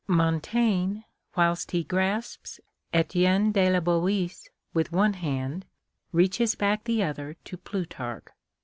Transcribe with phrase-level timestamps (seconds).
[0.07, 1.01] Montaigne,
[1.37, 2.59] wliilst he grasps
[2.91, 5.63] Etienne de la Boece with one hand,
[6.11, 8.25] reaches back the other to Plutarch.